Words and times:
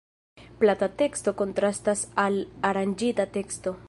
Plata 0.61 0.87
teksto 1.01 1.33
kontrastas 1.43 2.03
al 2.25 2.39
aranĝita 2.71 3.29
teksto. 3.37 3.75